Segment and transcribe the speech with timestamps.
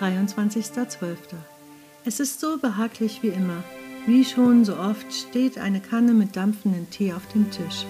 [0.00, 1.16] 23.12.
[2.06, 3.62] Es ist so behaglich wie immer.
[4.06, 7.84] Wie schon so oft steht eine Kanne mit dampfendem Tee auf dem Tisch.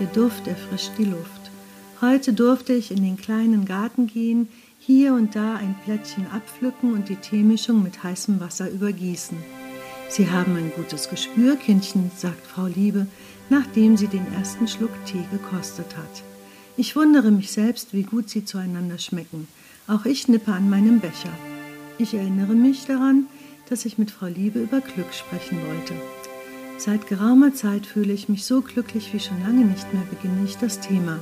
[0.00, 1.52] Der Duft erfrischt die Luft.
[2.00, 4.48] Heute durfte ich in den kleinen Garten gehen,
[4.80, 9.38] hier und da ein Plättchen abpflücken und die Teemischung mit heißem Wasser übergießen.
[10.08, 13.06] Sie haben ein gutes Gespür, Kindchen, sagt Frau Liebe,
[13.48, 16.22] nachdem sie den ersten Schluck Tee gekostet hat.
[16.76, 19.46] Ich wundere mich selbst, wie gut sie zueinander schmecken.
[19.86, 21.32] Auch ich nippe an meinem Becher.
[21.98, 23.26] Ich erinnere mich daran,
[23.68, 25.94] dass ich mit Frau Liebe über Glück sprechen wollte.
[26.78, 30.56] Seit geraumer Zeit fühle ich mich so glücklich wie schon lange nicht mehr, beginne ich
[30.56, 31.20] das Thema.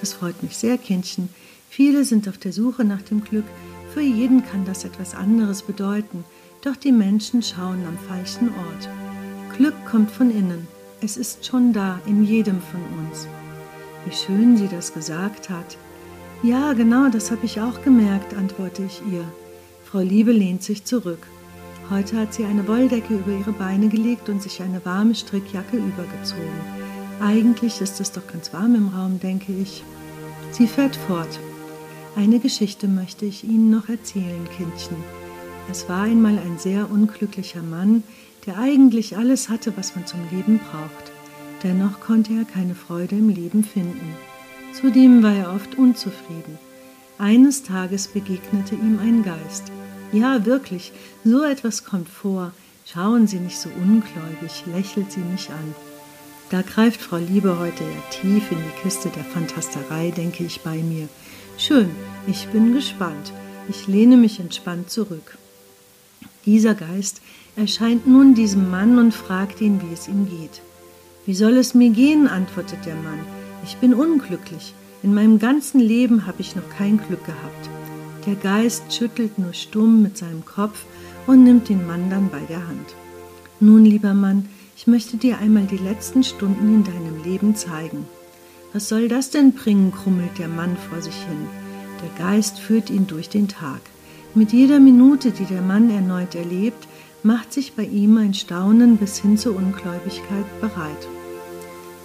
[0.00, 1.28] Das freut mich sehr, Kindchen.
[1.68, 3.44] Viele sind auf der Suche nach dem Glück.
[3.92, 6.24] Für jeden kann das etwas anderes bedeuten.
[6.62, 8.88] Doch die Menschen schauen am falschen Ort.
[9.56, 10.66] Glück kommt von innen.
[11.02, 13.28] Es ist schon da, in jedem von uns.
[14.06, 15.76] Wie schön sie das gesagt hat.
[16.42, 19.24] Ja, genau, das habe ich auch gemerkt, antworte ich ihr.
[19.84, 21.26] Frau Liebe lehnt sich zurück.
[21.90, 26.60] Heute hat sie eine Wolldecke über ihre Beine gelegt und sich eine warme Strickjacke übergezogen.
[27.20, 29.84] Eigentlich ist es doch ganz warm im Raum, denke ich.
[30.52, 31.38] Sie fährt fort.
[32.16, 34.96] Eine Geschichte möchte ich Ihnen noch erzählen, Kindchen.
[35.70, 38.02] Es war einmal ein sehr unglücklicher Mann,
[38.46, 41.12] der eigentlich alles hatte, was man zum Leben braucht.
[41.62, 44.14] Dennoch konnte er keine Freude im Leben finden.
[44.72, 46.58] Zudem war er oft unzufrieden.
[47.18, 49.64] Eines Tages begegnete ihm ein Geist.
[50.12, 50.92] Ja, wirklich,
[51.24, 52.52] so etwas kommt vor.
[52.86, 55.74] Schauen Sie nicht so ungläubig, lächelt sie mich an.
[56.50, 60.76] Da greift Frau Liebe heute ja tief in die Kiste der Fantasterei, denke ich bei
[60.78, 61.08] mir.
[61.58, 61.90] Schön,
[62.26, 63.32] ich bin gespannt.
[63.68, 65.38] Ich lehne mich entspannt zurück.
[66.46, 67.20] Dieser Geist
[67.54, 70.62] erscheint nun diesem Mann und fragt ihn, wie es ihm geht.
[71.26, 72.26] Wie soll es mir gehen?
[72.26, 73.20] antwortet der Mann.
[73.62, 74.74] Ich bin unglücklich.
[75.02, 77.70] In meinem ganzen Leben habe ich noch kein Glück gehabt.
[78.26, 80.84] Der Geist schüttelt nur stumm mit seinem Kopf
[81.26, 82.94] und nimmt den Mann dann bei der Hand.
[83.60, 88.06] Nun, lieber Mann, ich möchte dir einmal die letzten Stunden in deinem Leben zeigen.
[88.72, 89.92] Was soll das denn bringen?
[89.92, 91.46] krummelt der Mann vor sich hin.
[92.02, 93.80] Der Geist führt ihn durch den Tag.
[94.34, 96.86] Mit jeder Minute, die der Mann erneut erlebt,
[97.22, 101.08] macht sich bei ihm ein Staunen bis hin zur Ungläubigkeit bereit.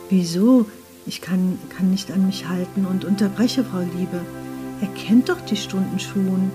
[0.09, 0.66] Wieso?
[1.07, 4.21] Ich kann, kann nicht an mich halten und unterbreche Frau Liebe.
[4.81, 6.51] Er kennt doch die Stunden schon.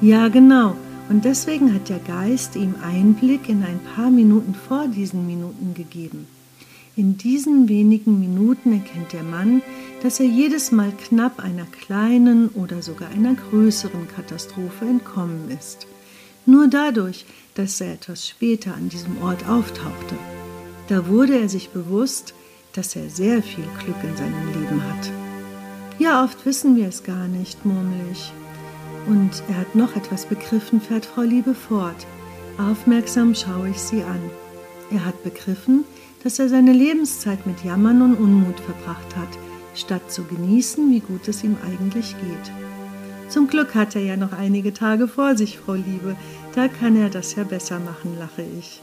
[0.00, 0.74] Ja, genau.
[1.08, 6.26] Und deswegen hat der Geist ihm Einblick in ein paar Minuten vor diesen Minuten gegeben.
[6.96, 9.62] In diesen wenigen Minuten erkennt der Mann,
[10.02, 15.86] dass er jedes Mal knapp einer kleinen oder sogar einer größeren Katastrophe entkommen ist.
[16.44, 17.24] Nur dadurch,
[17.54, 20.16] dass er etwas später an diesem Ort auftauchte.
[20.88, 22.34] Da wurde er sich bewusst,
[22.72, 25.10] dass er sehr viel Glück in seinem Leben hat.
[25.98, 28.32] Ja, oft wissen wir es gar nicht, murmel ich.
[29.06, 32.06] Und er hat noch etwas begriffen, fährt Frau Liebe fort.
[32.58, 34.20] Aufmerksam schaue ich sie an.
[34.90, 35.84] Er hat begriffen,
[36.22, 39.28] dass er seine Lebenszeit mit Jammern und Unmut verbracht hat,
[39.74, 42.52] statt zu genießen, wie gut es ihm eigentlich geht.
[43.28, 46.16] Zum Glück hat er ja noch einige Tage vor sich, Frau Liebe,
[46.54, 48.82] da kann er das ja besser machen, lache ich.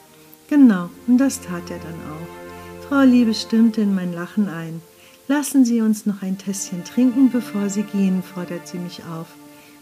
[0.49, 2.48] Genau, und das tat er dann auch.
[2.89, 4.81] Frau Liebe stimmte in mein Lachen ein.
[5.27, 9.27] Lassen Sie uns noch ein Tässchen trinken, bevor Sie gehen, fordert sie mich auf.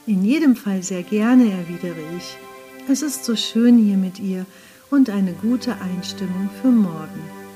[0.06, 2.38] In jedem Fall sehr gerne, erwidere ich.
[2.90, 4.46] Es ist so schön hier mit ihr
[4.92, 7.47] und eine gute Einstimmung für morgen.